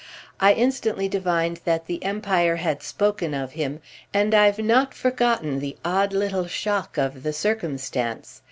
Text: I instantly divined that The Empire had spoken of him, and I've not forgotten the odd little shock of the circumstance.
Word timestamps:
I 0.39 0.53
instantly 0.53 1.07
divined 1.07 1.59
that 1.63 1.85
The 1.85 2.03
Empire 2.03 2.55
had 2.55 2.81
spoken 2.81 3.35
of 3.35 3.51
him, 3.51 3.81
and 4.11 4.33
I've 4.33 4.57
not 4.57 4.95
forgotten 4.95 5.59
the 5.59 5.77
odd 5.85 6.11
little 6.11 6.47
shock 6.47 6.97
of 6.97 7.21
the 7.21 7.33
circumstance. 7.33 8.39